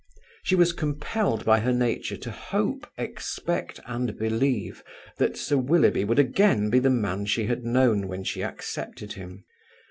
[0.41, 4.83] She was compelled by her nature to hope, expect and believe
[5.19, 9.43] that Sir Willoughby would again be the man she had known when she accepted him.